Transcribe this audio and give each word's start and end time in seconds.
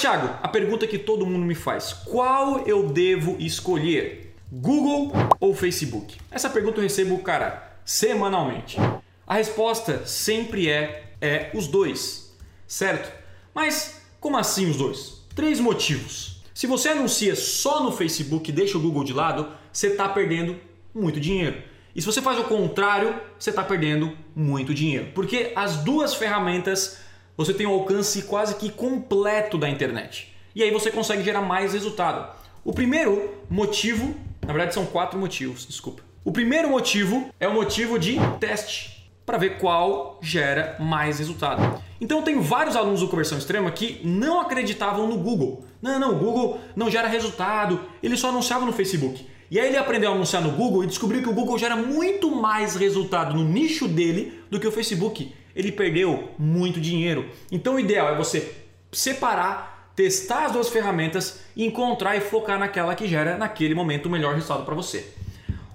Thiago, 0.00 0.38
a 0.42 0.48
pergunta 0.48 0.86
que 0.86 0.98
todo 0.98 1.26
mundo 1.26 1.44
me 1.44 1.54
faz: 1.54 1.92
qual 1.92 2.66
eu 2.66 2.88
devo 2.88 3.36
escolher? 3.38 4.34
Google 4.50 5.12
ou 5.38 5.54
Facebook? 5.54 6.16
Essa 6.30 6.50
pergunta 6.50 6.78
eu 6.78 6.82
recebo, 6.82 7.18
cara, 7.18 7.78
semanalmente. 7.84 8.78
A 9.26 9.34
resposta 9.34 10.04
sempre 10.06 10.68
é 10.68 11.10
é 11.20 11.50
os 11.54 11.66
dois, 11.66 12.34
certo? 12.66 13.12
Mas 13.54 14.00
como 14.18 14.38
assim 14.38 14.70
os 14.70 14.76
dois? 14.76 15.22
Três 15.34 15.60
motivos. 15.60 16.42
Se 16.54 16.66
você 16.66 16.88
anuncia 16.88 17.36
só 17.36 17.82
no 17.82 17.92
Facebook 17.92 18.50
e 18.50 18.52
deixa 18.52 18.78
o 18.78 18.80
Google 18.80 19.04
de 19.04 19.12
lado, 19.12 19.48
você 19.72 19.88
está 19.88 20.08
perdendo 20.08 20.58
muito 20.94 21.20
dinheiro. 21.20 21.62
E 21.94 22.00
se 22.00 22.06
você 22.06 22.22
faz 22.22 22.38
o 22.38 22.44
contrário, 22.44 23.14
você 23.38 23.50
está 23.50 23.62
perdendo 23.62 24.16
muito 24.34 24.72
dinheiro. 24.72 25.10
Porque 25.14 25.52
as 25.54 25.76
duas 25.76 26.14
ferramentas 26.14 26.98
você 27.40 27.54
tem 27.54 27.66
um 27.66 27.72
alcance 27.72 28.20
quase 28.24 28.54
que 28.56 28.68
completo 28.68 29.56
da 29.56 29.66
internet. 29.66 30.30
E 30.54 30.62
aí 30.62 30.70
você 30.70 30.90
consegue 30.90 31.22
gerar 31.22 31.40
mais 31.40 31.72
resultado. 31.72 32.36
O 32.62 32.70
primeiro 32.70 33.32
motivo, 33.48 34.14
na 34.46 34.52
verdade 34.52 34.74
são 34.74 34.84
quatro 34.84 35.18
motivos, 35.18 35.66
desculpa. 35.66 36.02
O 36.22 36.32
primeiro 36.32 36.68
motivo 36.68 37.30
é 37.40 37.48
o 37.48 37.54
motivo 37.54 37.98
de 37.98 38.18
teste, 38.38 39.10
para 39.24 39.38
ver 39.38 39.56
qual 39.56 40.18
gera 40.20 40.76
mais 40.78 41.18
resultado. 41.18 41.82
Então 41.98 42.20
tenho 42.20 42.42
vários 42.42 42.76
alunos 42.76 43.00
do 43.00 43.08
Conversão 43.08 43.38
Extrema 43.38 43.70
que 43.70 44.02
não 44.04 44.38
acreditavam 44.38 45.06
no 45.06 45.16
Google. 45.16 45.64
Não, 45.80 45.98
não, 45.98 46.12
o 46.12 46.18
Google 46.18 46.60
não 46.76 46.90
gera 46.90 47.08
resultado, 47.08 47.80
ele 48.02 48.18
só 48.18 48.28
anunciava 48.28 48.66
no 48.66 48.72
Facebook. 48.74 49.26
E 49.50 49.58
aí 49.58 49.68
ele 49.68 49.78
aprendeu 49.78 50.12
a 50.12 50.14
anunciar 50.14 50.42
no 50.42 50.50
Google 50.50 50.84
e 50.84 50.86
descobriu 50.86 51.22
que 51.22 51.28
o 51.30 51.32
Google 51.32 51.56
gera 51.56 51.74
muito 51.74 52.30
mais 52.30 52.76
resultado 52.76 53.34
no 53.34 53.44
nicho 53.44 53.88
dele 53.88 54.42
do 54.50 54.60
que 54.60 54.68
o 54.68 54.72
Facebook. 54.72 55.32
Ele 55.54 55.72
perdeu 55.72 56.30
muito 56.38 56.80
dinheiro. 56.80 57.28
Então 57.50 57.74
o 57.74 57.80
ideal 57.80 58.14
é 58.14 58.16
você 58.16 58.54
separar, 58.92 59.92
testar 59.94 60.46
as 60.46 60.52
duas 60.52 60.68
ferramentas 60.68 61.40
encontrar 61.56 62.16
e 62.16 62.20
focar 62.20 62.58
naquela 62.58 62.94
que 62.94 63.06
gera 63.06 63.36
naquele 63.36 63.74
momento 63.74 64.06
o 64.06 64.10
melhor 64.10 64.34
resultado 64.34 64.64
para 64.64 64.74
você. 64.74 65.06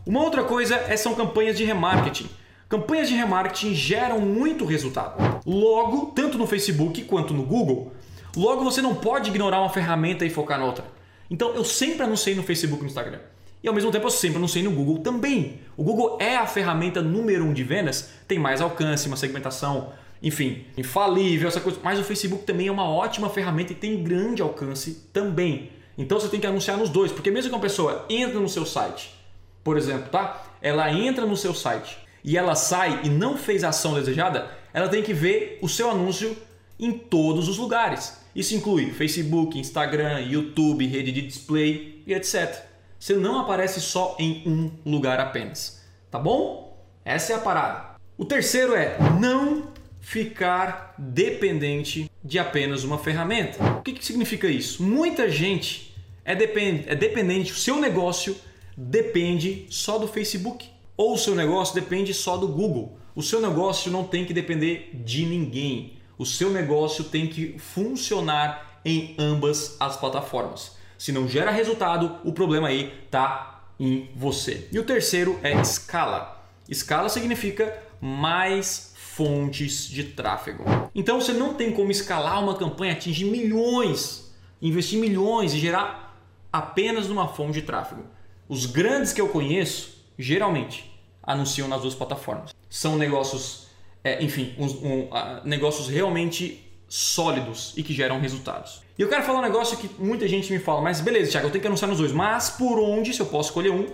Uma 0.05 0.21
outra 0.21 0.43
coisa 0.43 0.75
é, 0.75 0.95
são 0.95 1.15
campanhas 1.15 1.57
de 1.57 1.63
remarketing. 1.63 2.29
Campanhas 2.69 3.07
de 3.07 3.15
remarketing 3.15 3.73
geram 3.73 4.19
muito 4.19 4.65
resultado. 4.65 5.41
Logo, 5.45 6.11
tanto 6.15 6.37
no 6.37 6.47
Facebook 6.47 7.03
quanto 7.03 7.33
no 7.33 7.43
Google, 7.43 7.93
logo 8.35 8.63
você 8.63 8.81
não 8.81 8.95
pode 8.95 9.29
ignorar 9.29 9.59
uma 9.59 9.69
ferramenta 9.69 10.25
e 10.25 10.29
focar 10.29 10.59
na 10.59 10.65
outra. 10.65 10.85
Então 11.29 11.53
eu 11.53 11.63
sempre 11.63 12.03
anunciei 12.03 12.35
no 12.35 12.43
Facebook 12.43 12.81
e 12.81 12.83
no 12.83 12.89
Instagram. 12.89 13.19
E 13.65 13.67
ao 13.67 13.73
mesmo 13.73 13.91
tempo 13.91 14.05
eu 14.05 14.11
sempre 14.11 14.37
anunciei 14.37 14.63
no 14.63 14.69
Google 14.69 14.99
também. 14.99 15.59
O 15.75 15.83
Google 15.83 16.19
é 16.21 16.35
a 16.35 16.45
ferramenta 16.45 17.01
número 17.01 17.43
um 17.43 17.51
de 17.51 17.63
vendas, 17.63 18.11
tem 18.27 18.37
mais 18.37 18.61
alcance, 18.61 19.07
uma 19.07 19.17
segmentação, 19.17 19.91
enfim, 20.21 20.65
infalível, 20.77 21.47
essa 21.47 21.59
coisa. 21.59 21.79
Mas 21.83 21.97
o 21.97 22.03
Facebook 22.03 22.43
também 22.43 22.67
é 22.67 22.71
uma 22.71 22.87
ótima 22.87 23.27
ferramenta 23.27 23.71
e 23.71 23.75
tem 23.75 24.03
grande 24.03 24.39
alcance 24.39 25.09
também. 25.11 25.71
Então 25.97 26.19
você 26.19 26.27
tem 26.27 26.39
que 26.39 26.45
anunciar 26.45 26.77
nos 26.77 26.89
dois, 26.89 27.11
porque 27.11 27.31
mesmo 27.31 27.49
que 27.49 27.55
uma 27.55 27.61
pessoa 27.61 28.05
entra 28.07 28.39
no 28.39 28.47
seu 28.47 28.67
site, 28.67 29.15
por 29.63 29.77
exemplo, 29.77 30.09
tá? 30.11 30.45
Ela 30.61 30.93
entra 30.93 31.25
no 31.25 31.35
seu 31.35 31.55
site 31.55 31.97
e 32.23 32.37
ela 32.37 32.53
sai 32.53 33.01
e 33.03 33.09
não 33.09 33.35
fez 33.35 33.63
a 33.63 33.69
ação 33.69 33.95
desejada, 33.95 34.47
ela 34.75 34.89
tem 34.89 35.01
que 35.01 35.11
ver 35.11 35.57
o 35.59 35.67
seu 35.67 35.89
anúncio 35.89 36.37
em 36.79 36.91
todos 36.91 37.49
os 37.49 37.57
lugares. 37.57 38.15
Isso 38.35 38.53
inclui 38.53 38.91
Facebook, 38.91 39.57
Instagram, 39.57 40.19
YouTube, 40.19 40.85
rede 40.85 41.11
de 41.11 41.23
display 41.23 42.03
e 42.05 42.13
etc. 42.13 42.74
Você 43.05 43.13
não 43.13 43.37
aparece 43.37 43.79
só 43.79 44.15
em 44.17 44.41
um 44.47 44.71
lugar 44.83 45.19
apenas, 45.19 45.79
tá 46.09 46.17
bom? 46.17 46.75
Essa 47.05 47.33
é 47.33 47.35
a 47.35 47.39
parada. 47.39 47.97
O 48.17 48.25
terceiro 48.25 48.73
é 48.73 48.97
não 49.21 49.67
ficar 50.01 50.95
dependente 50.97 52.09
de 52.23 52.39
apenas 52.39 52.83
uma 52.83 52.97
ferramenta. 52.97 53.63
O 53.77 53.83
que, 53.83 53.93
que 53.93 54.03
significa 54.03 54.47
isso? 54.47 54.81
Muita 54.81 55.29
gente 55.29 55.95
é, 56.25 56.33
depend 56.33 56.85
é 56.87 56.95
dependente, 56.95 57.51
o 57.51 57.55
seu 57.55 57.79
negócio 57.79 58.35
depende 58.75 59.67
só 59.69 59.99
do 59.99 60.07
Facebook 60.07 60.67
ou 60.97 61.13
o 61.13 61.17
seu 61.19 61.35
negócio 61.35 61.75
depende 61.75 62.11
só 62.11 62.35
do 62.37 62.47
Google. 62.47 62.97
O 63.13 63.21
seu 63.21 63.39
negócio 63.39 63.91
não 63.91 64.03
tem 64.03 64.25
que 64.25 64.33
depender 64.33 64.89
de 65.05 65.27
ninguém. 65.27 65.99
O 66.17 66.25
seu 66.25 66.49
negócio 66.49 67.03
tem 67.03 67.27
que 67.27 67.59
funcionar 67.59 68.81
em 68.83 69.13
ambas 69.19 69.77
as 69.79 69.95
plataformas. 69.95 70.75
Se 70.97 71.11
não 71.11 71.27
gera 71.27 71.51
resultado, 71.51 72.17
o 72.23 72.31
problema 72.31 72.67
aí 72.67 72.93
está 73.05 73.63
em 73.79 74.09
você. 74.15 74.67
E 74.71 74.79
o 74.79 74.83
terceiro 74.83 75.39
é 75.43 75.59
escala. 75.59 76.43
Escala 76.67 77.09
significa 77.09 77.81
mais 78.01 78.93
fontes 78.95 79.87
de 79.87 80.03
tráfego. 80.03 80.63
Então 80.93 81.19
você 81.19 81.33
não 81.33 81.53
tem 81.53 81.71
como 81.71 81.91
escalar 81.91 82.43
uma 82.43 82.55
campanha, 82.55 82.93
atingir 82.93 83.25
milhões, 83.25 84.33
investir 84.61 84.99
milhões 84.99 85.53
e 85.53 85.59
gerar 85.59 86.17
apenas 86.51 87.07
numa 87.07 87.27
fonte 87.27 87.53
de 87.53 87.61
tráfego. 87.61 88.03
Os 88.47 88.65
grandes 88.65 89.11
que 89.11 89.21
eu 89.21 89.29
conheço, 89.29 90.05
geralmente, 90.17 90.93
anunciam 91.21 91.67
nas 91.67 91.81
duas 91.81 91.95
plataformas. 91.95 92.53
São 92.69 92.97
negócios, 92.97 93.67
é, 94.03 94.23
enfim, 94.23 94.53
um, 94.57 94.65
um, 94.65 94.99
uh, 95.05 95.41
negócios 95.43 95.87
realmente 95.87 96.64
sólidos 96.95 97.73
e 97.75 97.83
que 97.83 97.93
geram 97.93 98.21
resultados. 98.21 98.81
E 98.97 99.01
eu 99.01 99.09
quero 99.09 99.21
falar 99.23 99.39
um 99.39 99.41
negócio 99.41 99.75
que 99.75 99.89
muita 99.99 100.25
gente 100.29 100.49
me 100.53 100.59
fala, 100.59 100.79
mas 100.79 101.01
beleza, 101.01 101.31
Thiago, 101.31 101.47
eu 101.47 101.51
tenho 101.51 101.61
que 101.61 101.67
anunciar 101.67 101.89
nos 101.89 101.97
dois, 101.97 102.13
mas 102.13 102.49
por 102.51 102.79
onde, 102.79 103.13
se 103.13 103.19
eu 103.19 103.25
posso 103.25 103.49
escolher 103.49 103.69
um, 103.71 103.87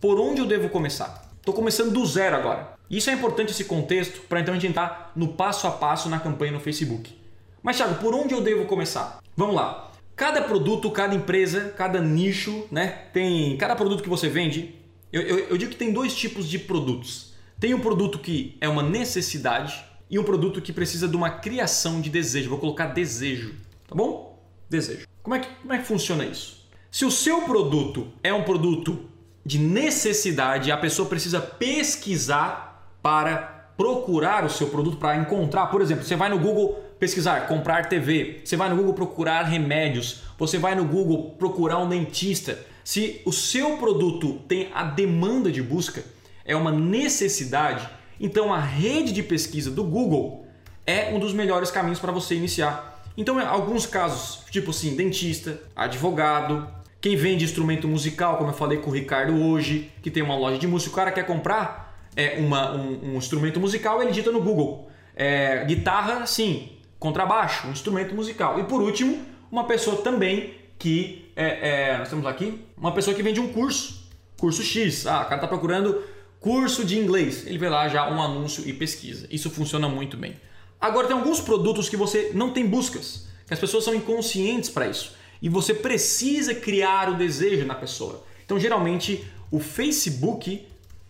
por 0.00 0.18
onde 0.18 0.40
eu 0.40 0.46
devo 0.46 0.68
começar? 0.68 1.30
Estou 1.38 1.54
começando 1.54 1.92
do 1.92 2.04
zero 2.04 2.34
agora. 2.34 2.74
Isso 2.90 3.10
é 3.10 3.12
importante 3.12 3.52
esse 3.52 3.64
contexto 3.64 4.22
para 4.22 4.40
então 4.40 4.52
a 4.52 4.56
gente 4.56 4.68
entrar 4.68 5.12
no 5.14 5.28
passo 5.28 5.68
a 5.68 5.70
passo 5.70 6.08
na 6.08 6.18
campanha 6.18 6.50
no 6.50 6.58
Facebook. 6.58 7.16
Mas 7.62 7.76
Thiago, 7.76 7.94
por 8.02 8.12
onde 8.12 8.34
eu 8.34 8.40
devo 8.40 8.64
começar? 8.64 9.20
Vamos 9.36 9.54
lá. 9.54 9.92
Cada 10.16 10.42
produto, 10.42 10.90
cada 10.90 11.14
empresa, 11.14 11.72
cada 11.76 12.00
nicho, 12.00 12.66
né? 12.72 12.88
Tem 13.12 13.56
cada 13.56 13.76
produto 13.76 14.02
que 14.02 14.08
você 14.08 14.28
vende. 14.28 14.74
Eu, 15.12 15.22
eu, 15.22 15.38
eu 15.50 15.56
digo 15.56 15.70
que 15.70 15.76
tem 15.76 15.92
dois 15.92 16.12
tipos 16.12 16.48
de 16.48 16.58
produtos. 16.58 17.34
Tem 17.60 17.72
um 17.72 17.78
produto 17.78 18.18
que 18.18 18.56
é 18.60 18.68
uma 18.68 18.82
necessidade 18.82 19.84
e 20.10 20.18
um 20.18 20.24
produto 20.24 20.60
que 20.60 20.72
precisa 20.72 21.06
de 21.06 21.16
uma 21.16 21.30
criação 21.30 22.00
de 22.00 22.10
desejo. 22.10 22.50
Vou 22.50 22.58
colocar 22.58 22.86
desejo, 22.86 23.54
tá 23.86 23.94
bom? 23.94 24.42
Desejo. 24.68 25.06
Como 25.22 25.34
é 25.34 25.40
que, 25.40 25.48
como 25.60 25.72
é 25.72 25.78
que 25.78 25.84
funciona 25.84 26.24
isso? 26.24 26.66
Se 26.90 27.04
o 27.04 27.10
seu 27.10 27.42
produto 27.42 28.08
é 28.22 28.32
um 28.32 28.44
produto 28.44 28.98
de 29.44 29.58
necessidade, 29.58 30.72
a 30.72 30.76
pessoa 30.76 31.08
precisa 31.08 31.40
pesquisar 31.40 32.98
para 33.02 33.36
procurar 33.76 34.44
o 34.44 34.50
seu 34.50 34.68
produto, 34.68 34.96
para 34.96 35.16
encontrar. 35.16 35.66
Por 35.66 35.80
exemplo, 35.80 36.04
você 36.04 36.16
vai 36.16 36.28
no 36.28 36.38
Google 36.38 36.82
pesquisar 36.98 37.46
comprar 37.46 37.88
TV, 37.88 38.40
você 38.44 38.56
vai 38.56 38.68
no 38.68 38.76
Google 38.76 38.92
procurar 38.92 39.44
remédios, 39.44 40.22
você 40.36 40.58
vai 40.58 40.74
no 40.74 40.84
Google 40.84 41.36
procurar 41.38 41.78
um 41.78 41.88
dentista. 41.88 42.58
Se 42.82 43.22
o 43.24 43.32
seu 43.32 43.76
produto 43.76 44.40
tem 44.48 44.70
a 44.74 44.82
demanda 44.82 45.52
de 45.52 45.62
busca, 45.62 46.02
é 46.44 46.56
uma 46.56 46.72
necessidade, 46.72 47.88
então 48.20 48.52
a 48.52 48.60
rede 48.60 49.12
de 49.12 49.22
pesquisa 49.22 49.70
do 49.70 49.84
Google 49.84 50.46
é 50.86 51.12
um 51.14 51.18
dos 51.18 51.32
melhores 51.32 51.70
caminhos 51.70 51.98
para 51.98 52.10
você 52.10 52.34
iniciar. 52.34 53.02
Então, 53.16 53.38
alguns 53.40 53.84
casos, 53.84 54.44
tipo 54.50 54.70
assim, 54.70 54.94
dentista, 54.94 55.60
advogado, 55.74 56.68
quem 57.00 57.16
vende 57.16 57.44
instrumento 57.44 57.86
musical, 57.86 58.36
como 58.36 58.50
eu 58.50 58.54
falei 58.54 58.78
com 58.78 58.90
o 58.90 58.94
Ricardo 58.94 59.34
hoje, 59.42 59.92
que 60.02 60.10
tem 60.10 60.22
uma 60.22 60.36
loja 60.36 60.58
de 60.58 60.66
música, 60.66 60.92
o 60.92 60.94
cara 60.94 61.12
quer 61.12 61.26
comprar 61.26 62.08
é, 62.16 62.38
uma, 62.38 62.72
um, 62.72 63.14
um 63.14 63.16
instrumento 63.16 63.60
musical, 63.60 64.00
ele 64.00 64.10
digita 64.10 64.32
no 64.32 64.40
Google. 64.40 64.88
É, 65.14 65.64
guitarra, 65.64 66.26
sim. 66.26 66.70
Contrabaixo, 66.98 67.68
um 67.68 67.72
instrumento 67.72 68.14
musical. 68.14 68.58
E 68.58 68.64
por 68.64 68.82
último, 68.82 69.18
uma 69.50 69.64
pessoa 69.64 69.98
também 70.02 70.54
que 70.78 71.30
é, 71.36 71.92
é, 71.92 71.98
nós 71.98 72.08
temos 72.08 72.26
aqui 72.26 72.64
uma 72.76 72.92
pessoa 72.92 73.14
que 73.14 73.22
vende 73.22 73.40
um 73.40 73.52
curso, 73.52 74.08
curso 74.38 74.62
X. 74.62 75.06
Ah, 75.06 75.20
o 75.20 75.24
cara 75.24 75.36
está 75.36 75.48
procurando 75.48 76.02
curso 76.40 76.84
de 76.84 76.98
inglês. 76.98 77.46
Ele 77.46 77.58
vê 77.58 77.68
lá 77.68 77.88
já 77.88 78.10
um 78.10 78.22
anúncio 78.22 78.68
e 78.68 78.72
pesquisa. 78.72 79.26
Isso 79.30 79.50
funciona 79.50 79.88
muito 79.88 80.16
bem. 80.16 80.36
Agora 80.80 81.06
tem 81.06 81.16
alguns 81.16 81.40
produtos 81.40 81.88
que 81.88 81.96
você 81.96 82.30
não 82.34 82.52
tem 82.52 82.66
buscas, 82.66 83.26
que 83.46 83.54
as 83.54 83.60
pessoas 83.60 83.84
são 83.84 83.94
inconscientes 83.94 84.70
para 84.70 84.86
isso. 84.86 85.16
E 85.42 85.48
você 85.48 85.74
precisa 85.74 86.54
criar 86.54 87.08
o 87.08 87.16
desejo 87.16 87.64
na 87.64 87.74
pessoa. 87.74 88.24
Então, 88.44 88.58
geralmente, 88.58 89.26
o 89.50 89.58
Facebook, 89.58 90.66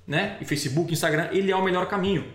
né? 0.06 0.38
E 0.40 0.44
Facebook, 0.44 0.92
Instagram, 0.92 1.28
ele 1.32 1.50
é 1.50 1.56
o 1.56 1.62
melhor 1.62 1.86
caminho. 1.86 2.26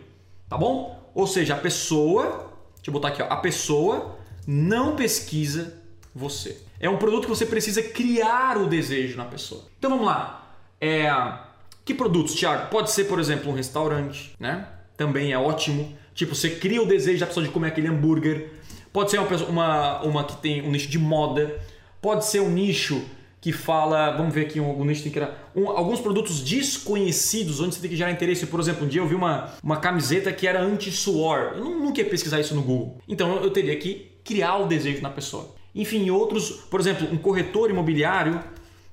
Tá 0.48 0.58
bom? 0.58 1.04
Ou 1.14 1.28
seja, 1.28 1.56
a 1.56 1.58
pessoa, 1.58 2.52
deixa 2.76 2.90
eu 2.90 2.94
botar 2.94 3.10
aqui, 3.10 3.22
ó, 3.22 3.28
a 3.28 3.38
pessoa 3.38 4.18
não 4.46 4.96
pesquisa 4.96 5.82
você. 6.14 6.62
É 6.80 6.90
um 6.90 6.98
produto 6.98 7.24
que 7.24 7.30
você 7.30 7.46
precisa 7.46 7.82
criar 7.82 8.58
o 8.58 8.68
desejo 8.68 9.18
na 9.18 9.26
pessoa. 9.26 9.66
Então 9.78 9.90
vamos 9.90 10.06
lá. 10.06 10.58
É, 10.80 11.10
que 11.86 11.94
produtos, 11.94 12.36
Thiago? 12.36 12.70
Pode 12.70 12.92
ser, 12.92 13.06
por 13.06 13.20
exemplo, 13.20 13.52
um 13.52 13.56
restaurante, 13.56 14.34
né? 14.40 14.68
Também 14.96 15.32
é 15.32 15.38
ótimo. 15.38 15.96
Tipo, 16.14 16.36
você 16.36 16.50
cria 16.50 16.82
o 16.82 16.86
desejo 16.86 17.20
da 17.20 17.28
pessoa 17.28 17.46
de 17.46 17.52
comer 17.52 17.70
aquele 17.70 17.88
hambúrguer. 17.88 18.52
Pode 18.92 19.12
ser 19.12 19.18
uma, 19.18 19.28
pessoa, 19.28 19.50
uma, 19.50 20.02
uma 20.04 20.24
que 20.24 20.38
tem 20.38 20.62
um 20.62 20.72
nicho 20.72 20.88
de 20.88 21.00
moda. 21.00 21.60
Pode 22.02 22.26
ser 22.26 22.40
um 22.40 22.50
nicho 22.50 23.04
que 23.42 23.52
fala, 23.52 24.12
vamos 24.12 24.34
ver 24.34 24.46
aqui 24.46 24.58
algum 24.58 24.86
nicho 24.86 25.04
tem 25.04 25.12
que 25.12 25.20
era 25.20 25.38
um, 25.54 25.68
alguns 25.68 26.00
produtos 26.00 26.42
desconhecidos 26.42 27.60
onde 27.60 27.76
você 27.76 27.82
tem 27.82 27.90
que 27.90 27.96
gerar 27.98 28.12
interesse. 28.12 28.46
Por 28.46 28.58
exemplo, 28.58 28.86
um 28.86 28.88
dia 28.88 29.02
eu 29.02 29.08
vi 29.08 29.16
uma, 29.16 29.52
uma 29.62 29.78
camiseta 29.78 30.32
que 30.32 30.48
era 30.48 30.62
anti-suor. 30.62 31.56
Eu 31.58 31.66
nunca 31.66 32.00
ia 32.00 32.10
pesquisar 32.10 32.40
isso 32.40 32.56
no 32.56 32.62
Google. 32.62 33.00
Então 33.06 33.44
eu 33.44 33.50
teria 33.50 33.76
que 33.76 34.14
criar 34.24 34.60
o 34.60 34.68
desejo 34.68 35.02
na 35.02 35.10
pessoa. 35.10 35.54
Enfim, 35.76 36.10
outros, 36.10 36.52
por 36.70 36.80
exemplo, 36.80 37.06
um 37.12 37.18
corretor 37.18 37.70
imobiliário, 37.70 38.40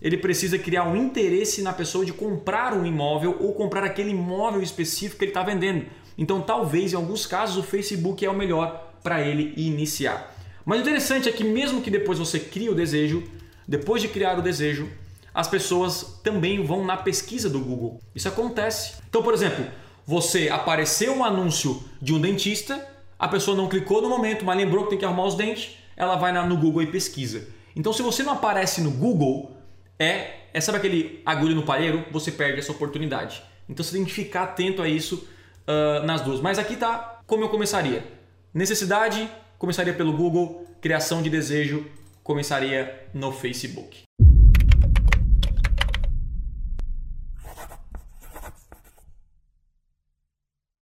ele 0.00 0.16
precisa 0.16 0.58
criar 0.58 0.84
um 0.84 0.96
interesse 0.96 1.62
na 1.62 1.72
pessoa 1.72 2.04
de 2.04 2.12
comprar 2.12 2.72
um 2.74 2.86
imóvel 2.86 3.36
ou 3.40 3.52
comprar 3.52 3.84
aquele 3.84 4.10
imóvel 4.10 4.62
específico 4.62 5.18
que 5.18 5.24
ele 5.24 5.30
está 5.30 5.42
vendendo. 5.42 5.86
Então, 6.16 6.40
talvez 6.40 6.92
em 6.92 6.96
alguns 6.96 7.26
casos 7.26 7.56
o 7.56 7.66
Facebook 7.66 8.24
é 8.24 8.30
o 8.30 8.34
melhor 8.34 8.92
para 9.02 9.20
ele 9.20 9.52
iniciar. 9.56 10.34
Mas 10.64 10.78
o 10.78 10.82
interessante 10.82 11.28
é 11.28 11.32
que 11.32 11.44
mesmo 11.44 11.82
que 11.82 11.90
depois 11.90 12.18
você 12.18 12.38
crie 12.38 12.68
o 12.68 12.74
desejo, 12.74 13.24
depois 13.66 14.02
de 14.02 14.08
criar 14.08 14.38
o 14.38 14.42
desejo, 14.42 14.88
as 15.32 15.48
pessoas 15.48 16.18
também 16.22 16.64
vão 16.64 16.84
na 16.84 16.96
pesquisa 16.96 17.48
do 17.48 17.60
Google. 17.60 18.00
Isso 18.14 18.28
acontece. 18.28 18.94
Então, 19.08 19.22
por 19.22 19.32
exemplo, 19.32 19.64
você 20.06 20.48
apareceu 20.48 21.14
um 21.14 21.24
anúncio 21.24 21.82
de 22.02 22.12
um 22.12 22.20
dentista, 22.20 22.86
a 23.18 23.28
pessoa 23.28 23.56
não 23.56 23.68
clicou 23.68 24.02
no 24.02 24.08
momento, 24.08 24.44
mas 24.44 24.56
lembrou 24.56 24.84
que 24.84 24.90
tem 24.90 24.98
que 24.98 25.04
arrumar 25.04 25.26
os 25.26 25.34
dentes, 25.34 25.76
ela 25.96 26.16
vai 26.16 26.32
no 26.32 26.56
Google 26.56 26.82
e 26.82 26.86
pesquisa. 26.86 27.46
Então, 27.76 27.92
se 27.92 28.02
você 28.02 28.22
não 28.22 28.32
aparece 28.32 28.80
no 28.80 28.90
Google, 28.90 29.56
é, 30.00 30.46
é 30.54 30.60
sabe 30.62 30.78
aquele 30.78 31.20
agulho 31.26 31.54
no 31.54 31.62
palheiro? 31.62 32.06
Você 32.10 32.32
perde 32.32 32.58
essa 32.58 32.72
oportunidade. 32.72 33.42
Então, 33.68 33.84
você 33.84 33.92
tem 33.94 34.04
que 34.04 34.12
ficar 34.12 34.44
atento 34.44 34.80
a 34.80 34.88
isso 34.88 35.28
uh, 35.68 36.04
nas 36.06 36.22
duas. 36.22 36.40
Mas 36.40 36.58
aqui 36.58 36.74
tá 36.74 37.20
como 37.26 37.44
eu 37.44 37.50
começaria. 37.50 38.02
Necessidade, 38.52 39.30
começaria 39.58 39.92
pelo 39.92 40.12
Google. 40.14 40.66
Criação 40.80 41.20
de 41.20 41.28
desejo, 41.28 41.86
começaria 42.24 43.06
no 43.12 43.30
Facebook. 43.30 44.04